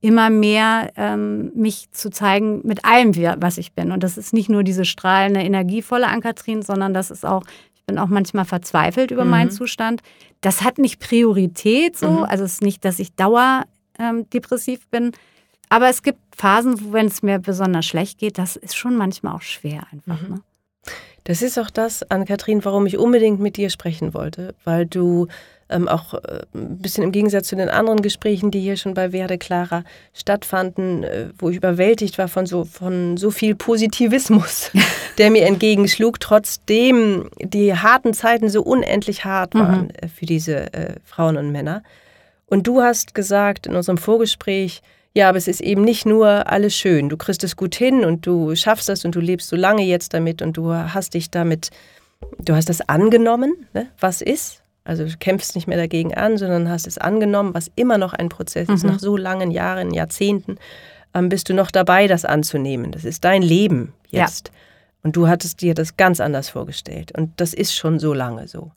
[0.00, 3.90] immer mehr ähm, mich zu zeigen mit allem, was ich bin.
[3.90, 7.42] Und das ist nicht nur diese strahlende, energievolle Ankatrin, sondern das ist auch,
[7.74, 9.30] ich bin auch manchmal verzweifelt über mhm.
[9.30, 10.02] meinen Zustand.
[10.42, 12.24] Das hat nicht Priorität so, mhm.
[12.24, 15.12] also es ist nicht, dass ich dauerdepressiv ähm, bin.
[15.70, 19.34] Aber es gibt Phasen, wo, wenn es mir besonders schlecht geht, das ist schon manchmal
[19.34, 20.20] auch schwer einfach.
[20.20, 20.34] Mhm.
[20.34, 20.40] Ne?
[21.24, 25.26] Das ist auch das, Ann-Kathrin, warum ich unbedingt mit dir sprechen wollte, weil du
[25.70, 29.12] ähm, auch äh, ein bisschen im Gegensatz zu den anderen Gesprächen, die hier schon bei
[29.12, 34.70] Werde Clara stattfanden, äh, wo ich überwältigt war von so, von so viel Positivismus,
[35.18, 39.58] der mir entgegenschlug, trotzdem die harten Zeiten so unendlich hart mhm.
[39.60, 40.08] waren mhm.
[40.08, 41.82] für diese äh, Frauen und Männer.
[42.46, 44.82] Und du hast gesagt in unserem Vorgespräch,
[45.14, 47.08] ja, aber es ist eben nicht nur alles schön.
[47.08, 50.14] Du kriegst es gut hin und du schaffst das und du lebst so lange jetzt
[50.14, 51.70] damit und du hast dich damit,
[52.38, 56.68] du hast das angenommen, ne, was ist also du kämpfst nicht mehr dagegen an, sondern
[56.68, 58.84] hast es angenommen, was immer noch ein Prozess ist.
[58.84, 58.90] Mhm.
[58.90, 60.58] Nach so langen Jahren, Jahrzehnten
[61.14, 62.92] ähm, bist du noch dabei, das anzunehmen.
[62.92, 64.48] Das ist dein Leben jetzt.
[64.48, 64.54] Ja.
[65.02, 67.16] Und du hattest dir das ganz anders vorgestellt.
[67.16, 68.72] Und das ist schon so lange so.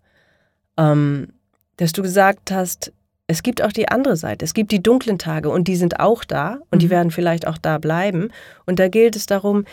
[0.78, 1.34] Ähm,
[1.76, 2.93] dass du gesagt hast,
[3.28, 4.46] es gibt auch die andere Seite.
[4.46, 6.80] Es gibt die dunklen Tage und die sind auch da und mhm.
[6.80, 8.32] die werden vielleicht auch da bleiben.
[8.66, 9.66] Und da gilt es darum,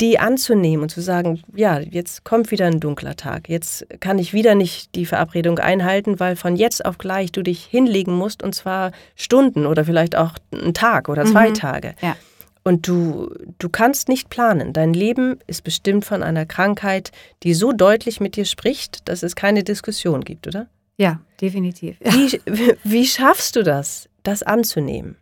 [0.00, 4.32] die anzunehmen und zu sagen, ja, jetzt kommt wieder ein dunkler Tag, jetzt kann ich
[4.32, 8.54] wieder nicht die Verabredung einhalten, weil von jetzt auf gleich du dich hinlegen musst und
[8.54, 11.54] zwar Stunden oder vielleicht auch einen Tag oder zwei mhm.
[11.54, 11.94] Tage.
[12.00, 12.16] Ja.
[12.64, 14.72] Und du, du kannst nicht planen.
[14.72, 19.36] Dein Leben ist bestimmt von einer Krankheit, die so deutlich mit dir spricht, dass es
[19.36, 20.68] keine Diskussion gibt, oder?
[21.02, 21.96] Ja, definitiv.
[22.00, 22.40] Wie,
[22.84, 25.16] wie schaffst du das, das anzunehmen?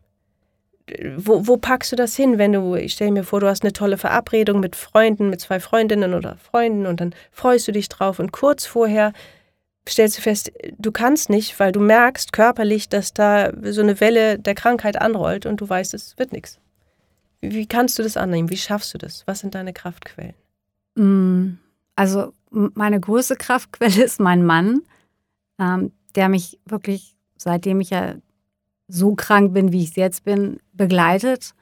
[1.17, 3.73] wo, wo packst du das hin, wenn du, ich stelle mir vor, du hast eine
[3.73, 8.19] tolle Verabredung mit Freunden, mit zwei Freundinnen oder Freunden und dann freust du dich drauf
[8.19, 9.13] und kurz vorher
[9.89, 14.39] stellst du fest, du kannst nicht, weil du merkst körperlich, dass da so eine Welle
[14.39, 16.59] der Krankheit anrollt und du weißt, es wird nichts.
[17.41, 18.51] Wie kannst du das annehmen?
[18.51, 19.23] Wie schaffst du das?
[19.27, 20.35] Was sind deine Kraftquellen?
[20.97, 21.59] Mm,
[21.97, 24.83] also meine größte Kraftquelle ist mein Mann,
[25.61, 28.15] ähm, der mich wirklich, seitdem ich ja
[28.89, 31.55] so krank bin, wie ich jetzt bin, begleitet.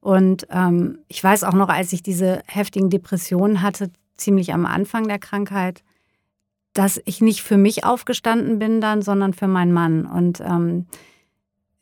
[0.00, 5.08] Und ähm, ich weiß auch noch, als ich diese heftigen Depressionen hatte, ziemlich am Anfang
[5.08, 5.82] der Krankheit,
[6.72, 10.06] dass ich nicht für mich aufgestanden bin dann, sondern für meinen Mann.
[10.06, 10.86] Und ähm,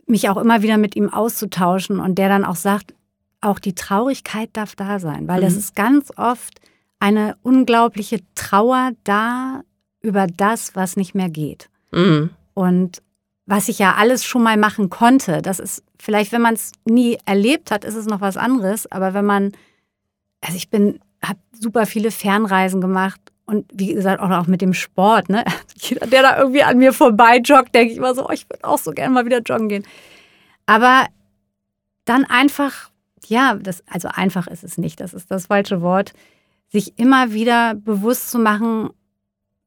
[0.06, 2.94] mich auch immer wieder mit ihm auszutauschen und der dann auch sagt,
[3.40, 5.44] auch die Traurigkeit darf da sein, weil mhm.
[5.44, 6.60] das ist ganz oft
[6.98, 9.62] eine unglaubliche Trauer da
[10.06, 11.68] über das, was nicht mehr geht.
[11.90, 12.30] Mhm.
[12.54, 13.02] Und
[13.44, 15.42] was ich ja alles schon mal machen konnte.
[15.42, 18.90] Das ist vielleicht, wenn man es nie erlebt hat, ist es noch was anderes.
[18.90, 19.52] Aber wenn man,
[20.40, 24.74] also ich bin, habe super viele Fernreisen gemacht und wie gesagt auch, auch mit dem
[24.74, 25.28] Sport.
[25.28, 25.44] Ne?
[25.76, 28.64] Jeder, der da irgendwie an mir vorbei joggt, denke ich immer so, oh, ich würde
[28.64, 29.86] auch so gerne mal wieder joggen gehen.
[30.66, 31.06] Aber
[32.04, 32.90] dann einfach,
[33.26, 36.12] ja, das, also einfach ist es nicht, das ist das falsche Wort,
[36.68, 38.90] sich immer wieder bewusst zu machen,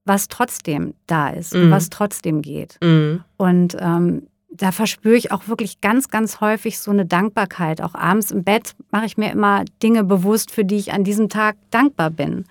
[0.09, 1.65] was trotzdem da ist mhm.
[1.65, 2.77] und was trotzdem geht.
[2.81, 3.23] Mhm.
[3.37, 7.81] Und ähm, da verspüre ich auch wirklich ganz, ganz häufig so eine Dankbarkeit.
[7.81, 11.29] Auch abends im Bett mache ich mir immer Dinge bewusst, für die ich an diesem
[11.29, 12.45] Tag dankbar bin.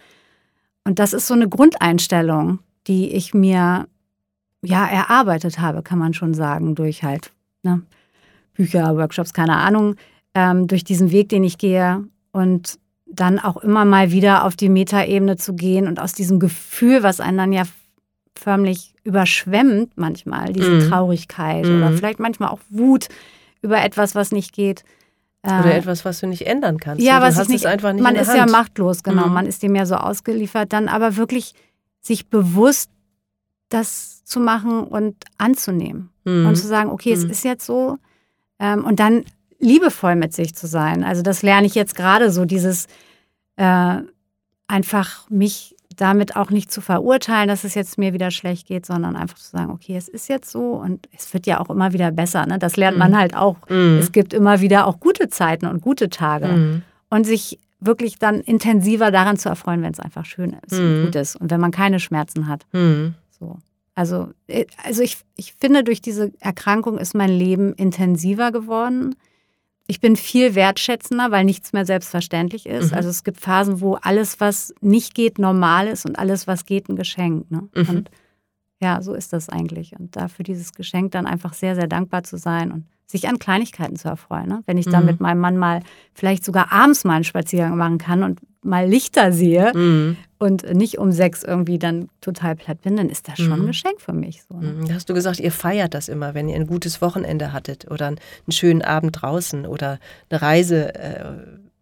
[0.85, 3.89] Und das ist so eine Grundeinstellung, die ich mir
[4.63, 7.83] ja erarbeitet habe, kann man schon sagen, durch halt ne,
[8.55, 9.97] Bücher, Workshops, keine Ahnung,
[10.35, 12.05] ähm, durch diesen Weg, den ich gehe.
[12.31, 12.79] Und
[13.11, 17.21] dann auch immer mal wieder auf die Metaebene zu gehen und aus diesem Gefühl, was
[17.21, 17.63] einen dann ja
[18.35, 20.89] förmlich überschwemmt manchmal, diese mm.
[20.89, 21.77] Traurigkeit mm.
[21.77, 23.09] oder vielleicht manchmal auch Wut
[23.63, 24.85] über etwas, was nicht geht.
[25.43, 27.03] Oder äh, etwas, was du nicht ändern kannst.
[27.03, 28.39] Ja, was ist nicht, einfach nicht Man ist Hand.
[28.39, 29.29] ja machtlos, genau.
[29.29, 29.33] Mm.
[29.33, 30.73] Man ist dem ja so ausgeliefert.
[30.73, 31.55] Dann aber wirklich
[32.01, 32.91] sich bewusst
[33.69, 36.11] das zu machen und anzunehmen.
[36.25, 37.31] Und zu sagen, okay, es mm.
[37.31, 37.97] ist jetzt so.
[38.59, 39.25] Ähm, und dann
[39.59, 41.05] liebevoll mit sich zu sein.
[41.05, 42.87] Also das lerne ich jetzt gerade so, dieses
[43.57, 43.99] äh,
[44.69, 49.17] einfach mich damit auch nicht zu verurteilen, dass es jetzt mir wieder schlecht geht, sondern
[49.17, 52.13] einfach zu sagen, okay, es ist jetzt so und es wird ja auch immer wieder
[52.13, 52.47] besser.
[52.47, 52.59] Ne?
[52.59, 53.17] Das lernt man mhm.
[53.17, 53.57] halt auch.
[53.69, 53.99] Mhm.
[53.99, 56.47] Es gibt immer wieder auch gute Zeiten und gute Tage.
[56.47, 56.83] Mhm.
[57.11, 61.05] Und sich wirklich dann intensiver daran zu erfreuen, wenn es einfach schön ist und mhm.
[61.07, 62.67] gut ist und wenn man keine Schmerzen hat.
[62.73, 63.15] Mhm.
[63.39, 63.59] So.
[63.95, 69.17] Also, äh, also ich, ich finde, durch diese Erkrankung ist mein Leben intensiver geworden.
[69.91, 72.93] Ich bin viel wertschätzender, weil nichts mehr selbstverständlich ist.
[72.93, 72.97] Mhm.
[72.97, 76.89] Also es gibt Phasen, wo alles, was nicht geht, normal ist und alles, was geht,
[76.89, 77.51] ein Geschenk.
[77.51, 77.69] Ne?
[77.75, 77.89] Mhm.
[77.89, 78.11] Und
[78.81, 79.99] ja, so ist das eigentlich.
[79.99, 83.97] Und dafür dieses Geschenk dann einfach sehr, sehr dankbar zu sein und sich an Kleinigkeiten
[83.97, 84.47] zu erfreuen.
[84.47, 84.63] Ne?
[84.67, 85.11] Wenn ich dann mhm.
[85.11, 85.81] mit meinem Mann mal
[86.13, 90.17] vielleicht sogar abends mal einen Spaziergang machen kann und mal Lichter sehe mhm.
[90.39, 93.67] und nicht um sechs irgendwie dann total platt bin, dann ist das schon ein mhm.
[93.69, 94.43] Geschenk für mich.
[94.49, 94.73] So, ne?
[94.73, 94.95] Mhm.
[94.95, 98.19] Hast du gesagt, ihr feiert das immer, wenn ihr ein gutes Wochenende hattet oder einen
[98.51, 99.99] schönen Abend draußen oder
[100.31, 100.95] eine Reise?
[100.95, 101.25] Äh,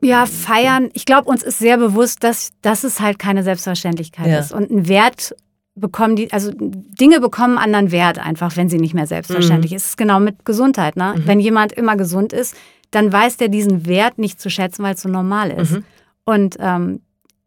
[0.02, 0.90] ja, feiern.
[0.92, 4.38] Ich glaube, uns ist sehr bewusst, dass, dass es halt keine Selbstverständlichkeit ja.
[4.38, 5.34] ist und ein Wert
[5.76, 9.76] bekommen die, also Dinge bekommen anderen Wert einfach, wenn sie nicht mehr selbstverständlich mhm.
[9.76, 9.84] ist.
[9.84, 10.96] Es ist genau mit Gesundheit.
[10.96, 11.14] Ne?
[11.16, 11.26] Mhm.
[11.26, 12.56] Wenn jemand immer gesund ist,
[12.90, 15.72] dann weiß der diesen Wert nicht zu schätzen, weil es so normal ist.
[15.72, 15.84] Mhm.
[16.26, 17.00] Und, ähm,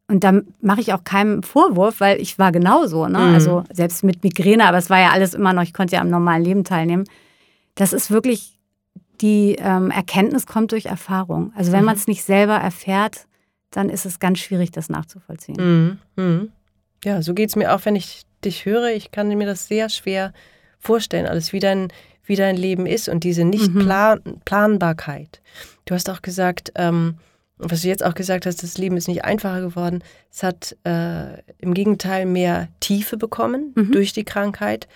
[0.08, 3.08] und da mache ich auch keinen Vorwurf, weil ich war genauso.
[3.08, 3.20] Ne?
[3.20, 3.34] Mhm.
[3.36, 6.10] Also selbst mit Migräne, aber es war ja alles immer noch, ich konnte ja am
[6.10, 7.04] normalen Leben teilnehmen.
[7.76, 8.58] Das ist wirklich,
[9.22, 11.54] die ähm, Erkenntnis kommt durch Erfahrung.
[11.56, 11.86] Also wenn mhm.
[11.88, 13.28] man es nicht selber erfährt,
[13.70, 16.00] dann ist es ganz schwierig, das nachzuvollziehen.
[16.16, 16.52] Mhm.
[17.04, 18.90] Ja, so geht es mir auch, wenn ich dich höre.
[18.90, 20.34] Ich kann mir das sehr schwer
[20.80, 21.90] vorstellen, alles wie dein,
[22.24, 25.42] wie dein Leben ist und diese Nicht-Planbarkeit.
[25.44, 25.80] Mhm.
[25.86, 27.18] Du hast auch gesagt, ähm,
[27.60, 30.02] was du jetzt auch gesagt hast, das Leben ist nicht einfacher geworden.
[30.32, 33.92] Es hat äh, im Gegenteil mehr Tiefe bekommen mhm.
[33.92, 34.88] durch die Krankheit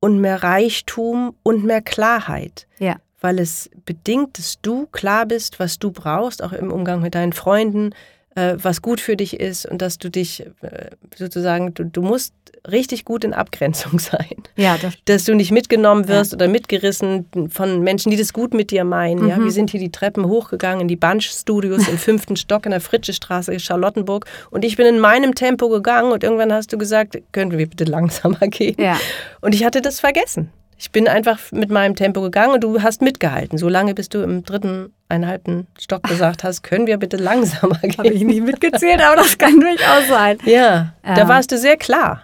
[0.00, 2.66] und mehr Reichtum und mehr Klarheit.
[2.78, 2.96] Ja.
[3.20, 7.32] Weil es bedingt, dass du klar bist, was du brauchst, auch im Umgang mit deinen
[7.32, 7.94] Freunden,
[8.34, 12.34] äh, was gut für dich ist und dass du dich äh, sozusagen, du, du musst
[12.70, 14.36] richtig gut in Abgrenzung sein.
[14.56, 16.36] Ja, das dass du nicht mitgenommen wirst ja.
[16.36, 19.22] oder mitgerissen von Menschen, die das gut mit dir meinen.
[19.22, 19.28] Mhm.
[19.28, 22.70] Ja, wir sind hier die Treppen hochgegangen in die Bunch Studios im fünften Stock in
[22.70, 27.18] der Fritschestraße, Charlottenburg und ich bin in meinem Tempo gegangen und irgendwann hast du gesagt,
[27.32, 28.76] können wir bitte langsamer gehen?
[28.78, 28.98] Ja.
[29.40, 30.50] Und ich hatte das vergessen.
[30.82, 33.56] Ich bin einfach mit meinem Tempo gegangen und du hast mitgehalten.
[33.56, 37.96] So lange, bis du im dritten, eineinhalbten Stock gesagt hast, können wir bitte langsamer gehen.
[37.98, 40.38] Habe ich nicht mitgezählt, aber das kann durchaus sein.
[40.44, 42.22] Ja, ähm, da warst du sehr klar.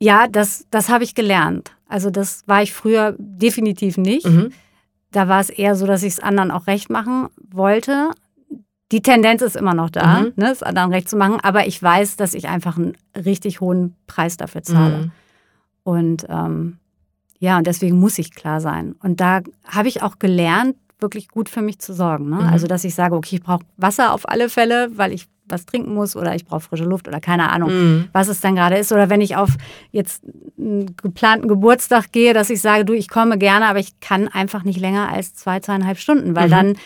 [0.00, 1.70] Ja, das, das habe ich gelernt.
[1.86, 4.26] Also das war ich früher definitiv nicht.
[4.26, 4.52] Mhm.
[5.12, 8.10] Da war es eher so, dass ich es anderen auch recht machen wollte.
[8.90, 10.32] Die Tendenz ist immer noch da, mhm.
[10.34, 13.94] ne, es anderen recht zu machen, aber ich weiß, dass ich einfach einen richtig hohen
[14.08, 14.96] Preis dafür zahle.
[14.96, 15.10] Mhm.
[15.84, 16.78] Und ähm,
[17.42, 18.94] ja, und deswegen muss ich klar sein.
[19.02, 22.30] Und da habe ich auch gelernt, wirklich gut für mich zu sorgen.
[22.30, 22.36] Ne?
[22.36, 22.46] Mhm.
[22.46, 25.92] Also, dass ich sage, okay, ich brauche Wasser auf alle Fälle, weil ich was trinken
[25.92, 28.08] muss oder ich brauche frische Luft oder keine Ahnung, mhm.
[28.12, 28.92] was es dann gerade ist.
[28.92, 29.50] Oder wenn ich auf
[29.90, 30.22] jetzt
[30.56, 34.62] einen geplanten Geburtstag gehe, dass ich sage, du, ich komme gerne, aber ich kann einfach
[34.62, 36.52] nicht länger als zwei, zweieinhalb Stunden, weil mhm.
[36.52, 36.76] dann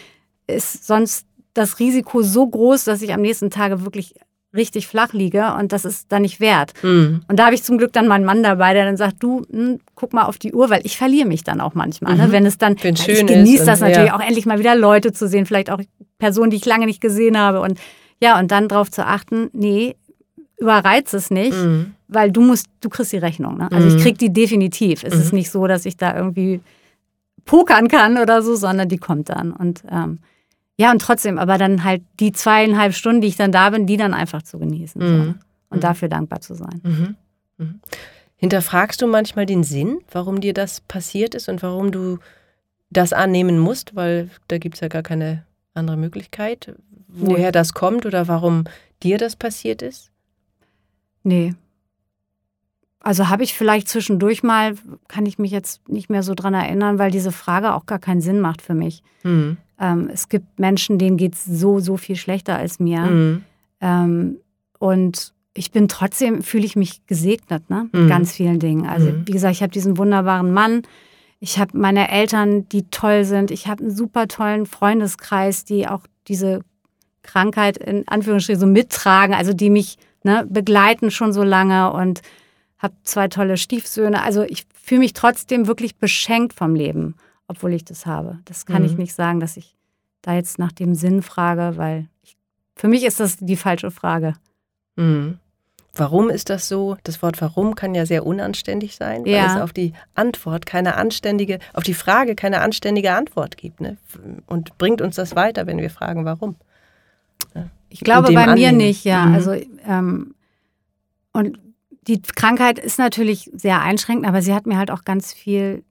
[0.47, 4.15] ist sonst das Risiko so groß, dass ich am nächsten Tage wirklich
[4.57, 6.73] richtig flach liege und das ist dann nicht wert.
[6.83, 7.23] Mhm.
[7.29, 9.59] Und da habe ich zum Glück dann meinen Mann dabei, der dann sagt, du, mh,
[9.59, 12.17] hm, guck mal auf die Uhr, weil ich verliere mich dann auch manchmal.
[12.17, 12.25] Ne?
[12.25, 12.27] Mhm.
[12.27, 12.33] Ne?
[12.33, 14.17] Wenn es dann, Wenn ich genieße das natürlich ja.
[14.17, 15.81] auch endlich mal wieder Leute zu sehen, vielleicht auch
[16.19, 17.79] Personen, die ich lange nicht gesehen habe und
[18.21, 19.95] ja, und dann darauf zu achten, nee,
[20.59, 21.95] überreiz es nicht, mhm.
[22.09, 23.59] weil du musst, du kriegst die Rechnung.
[23.59, 23.71] Ne?
[23.71, 24.01] Also ich mhm.
[24.01, 25.05] krieg die definitiv.
[25.05, 25.39] Es ist mhm.
[25.39, 26.61] nicht so, dass ich da irgendwie
[27.45, 29.53] pokern kann oder so, sondern die kommt dann.
[29.53, 30.19] Und ähm,
[30.79, 33.97] ja, und trotzdem, aber dann halt die zweieinhalb Stunden, die ich dann da bin, die
[33.97, 35.25] dann einfach zu genießen mhm.
[35.25, 35.35] so.
[35.71, 35.81] und mhm.
[35.81, 36.81] dafür dankbar zu sein.
[36.83, 37.17] Mhm.
[37.59, 37.81] Mhm.
[38.37, 42.19] Hinterfragst du manchmal den Sinn, warum dir das passiert ist und warum du
[42.91, 46.75] das annehmen musst, weil da gibt es ja gar keine andere Möglichkeit,
[47.09, 47.53] woher nee.
[47.53, 48.65] das kommt oder warum
[49.03, 50.11] dir das passiert ist?
[51.23, 51.55] Nee.
[53.01, 54.75] Also habe ich vielleicht zwischendurch mal,
[55.09, 58.21] kann ich mich jetzt nicht mehr so dran erinnern, weil diese Frage auch gar keinen
[58.21, 59.03] Sinn macht für mich.
[59.23, 59.57] Mhm.
[59.79, 63.01] Ähm, es gibt Menschen, denen geht es so, so viel schlechter als mir.
[63.01, 63.45] Mhm.
[63.81, 64.37] Ähm,
[64.79, 67.89] und ich bin trotzdem, fühle ich mich gesegnet, ne?
[67.93, 68.09] Mit mhm.
[68.09, 68.87] ganz vielen Dingen.
[68.87, 69.27] Also, mhm.
[69.27, 70.83] wie gesagt, ich habe diesen wunderbaren Mann.
[71.41, 73.51] Ich habe meine Eltern, die toll sind.
[73.51, 76.61] Ich habe einen super tollen Freundeskreis, die auch diese
[77.23, 82.23] Krankheit in Anführungsstrichen so mittragen, also die mich ne, begleiten schon so lange und
[82.79, 84.23] habe zwei tolle Stiefsöhne.
[84.23, 87.17] Also ich fühle mich trotzdem wirklich beschenkt vom Leben
[87.49, 88.39] obwohl ich das habe.
[88.45, 88.89] Das kann mhm.
[88.89, 89.77] ich nicht sagen, dass ich
[90.23, 92.37] da jetzt nach dem Sinn frage, weil ich,
[92.75, 94.35] für mich ist das die falsche Frage.
[94.97, 95.39] Mhm.
[95.95, 96.97] Warum ist das so?
[97.05, 99.57] Das Wort warum kann ja sehr unanständig sein, weil ja.
[99.57, 103.81] es auf die Antwort keine anständige, auf die Frage keine anständige Antwort gibt.
[103.81, 103.97] Ne?
[104.47, 106.57] Und bringt uns das weiter, wenn wir fragen, warum?
[107.55, 107.69] Ja.
[107.89, 109.27] Ich glaube bei mir nicht, ja.
[109.27, 109.35] Mhm.
[109.35, 109.53] Also
[109.87, 110.35] ähm,
[111.33, 111.59] und
[112.07, 115.83] die Krankheit ist natürlich sehr einschränkend, aber sie hat mir halt auch ganz viel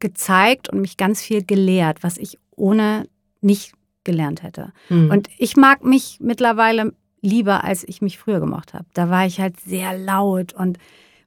[0.00, 3.08] gezeigt und mich ganz viel gelehrt, was ich ohne
[3.40, 3.72] nicht
[4.04, 4.72] gelernt hätte.
[4.88, 5.10] Mhm.
[5.10, 8.84] Und ich mag mich mittlerweile lieber, als ich mich früher gemacht habe.
[8.92, 10.78] Da war ich halt sehr laut und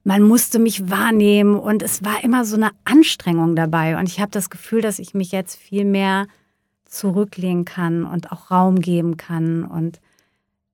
[0.04, 3.98] man musste mich wahrnehmen und es war immer so eine Anstrengung dabei.
[3.98, 6.26] Und ich habe das Gefühl, dass ich mich jetzt viel mehr
[6.84, 9.64] zurücklehnen kann und auch Raum geben kann.
[9.64, 10.00] Und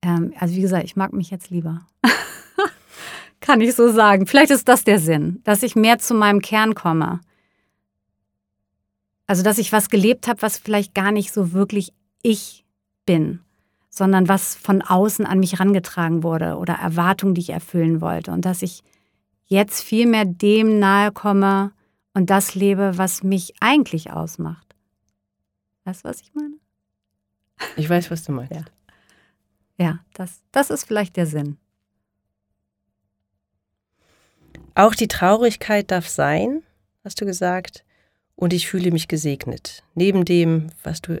[0.01, 1.81] ähm, also wie gesagt, ich mag mich jetzt lieber.
[3.41, 4.25] kann ich so sagen.
[4.25, 7.19] Vielleicht ist das der Sinn, dass ich mehr zu meinem Kern komme.
[9.27, 12.65] Also, dass ich was gelebt habe, was vielleicht gar nicht so wirklich ich
[13.05, 13.41] bin,
[13.89, 18.31] sondern was von außen an mich herangetragen wurde oder Erwartungen, die ich erfüllen wollte.
[18.31, 18.83] Und dass ich
[19.45, 21.71] jetzt viel mehr dem nahe komme
[22.13, 24.75] und das lebe, was mich eigentlich ausmacht.
[25.85, 26.55] Weißt du, was ich meine?
[27.77, 28.53] Ich weiß, was du meinst.
[28.53, 28.65] Ja,
[29.77, 31.57] ja das, das ist vielleicht der Sinn.
[34.73, 36.63] Auch die Traurigkeit darf sein,
[37.03, 37.85] hast du gesagt,
[38.35, 39.83] und ich fühle mich gesegnet.
[39.93, 41.19] Neben dem, was du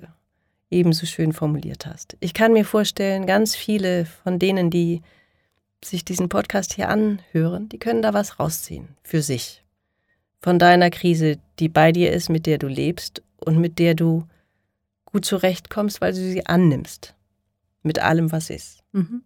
[0.69, 2.17] ebenso schön formuliert hast.
[2.19, 5.01] Ich kann mir vorstellen, ganz viele von denen, die
[5.83, 9.63] sich diesen Podcast hier anhören, die können da was rausziehen für sich.
[10.41, 14.27] Von deiner Krise, die bei dir ist, mit der du lebst und mit der du
[15.05, 17.15] gut zurechtkommst, weil du sie annimmst.
[17.83, 18.79] Mit allem, was ist.
[18.91, 19.23] Mhm.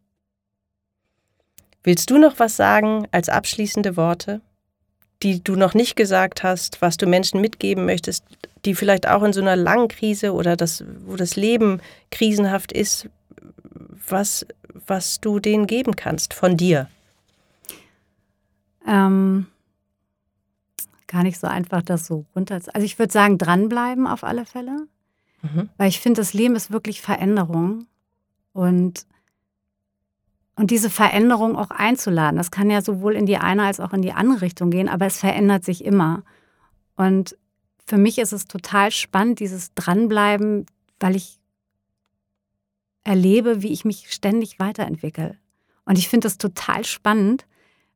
[1.83, 4.41] Willst du noch was sagen als abschließende Worte,
[5.23, 8.23] die du noch nicht gesagt hast, was du Menschen mitgeben möchtest,
[8.65, 13.09] die vielleicht auch in so einer langen Krise oder das, wo das Leben krisenhaft ist,
[14.07, 14.45] was,
[14.87, 16.89] was du denen geben kannst von dir?
[18.87, 19.47] Ähm,
[21.07, 22.55] gar nicht so einfach, das so runter.
[22.73, 24.87] Also ich würde sagen, dranbleiben auf alle Fälle.
[25.41, 25.69] Mhm.
[25.77, 27.87] Weil ich finde, das Leben ist wirklich Veränderung.
[28.53, 29.05] Und
[30.59, 32.35] und diese Veränderung auch einzuladen.
[32.35, 35.05] Das kann ja sowohl in die eine als auch in die andere Richtung gehen, aber
[35.05, 36.23] es verändert sich immer.
[36.97, 37.37] Und
[37.85, 40.65] für mich ist es total spannend, dieses Dranbleiben,
[40.99, 41.39] weil ich
[43.05, 45.37] erlebe, wie ich mich ständig weiterentwickle.
[45.85, 47.45] Und ich finde es total spannend,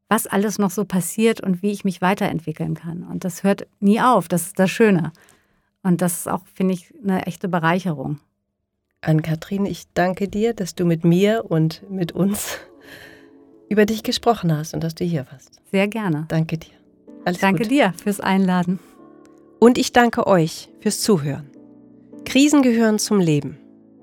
[0.08, 3.04] was alles noch so passiert und wie ich mich weiterentwickeln kann.
[3.04, 4.30] Und das hört nie auf.
[4.30, 5.12] Das ist das Schöne.
[5.82, 8.22] Und das ist auch, finde ich, eine echte Bereicherung.
[9.04, 12.58] Ann-Kathrin, ich danke dir, dass du mit mir und mit uns
[13.70, 15.60] über dich gesprochen hast und dass du hier warst.
[15.72, 16.26] Sehr gerne.
[16.28, 16.74] Danke dir.
[17.26, 17.70] Alles danke Gute.
[17.70, 18.80] dir fürs Einladen.
[19.60, 21.50] Und ich danke euch fürs Zuhören.
[22.26, 23.58] Krisen gehören zum Leben.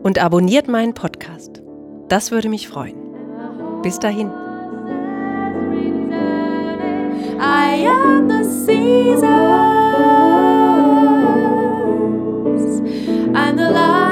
[0.02, 1.62] Und abonniert meinen Podcast.
[2.08, 2.96] Das würde mich freuen.
[3.82, 4.30] Bis dahin.
[7.40, 9.24] I am the Caesars
[13.34, 14.03] and the light.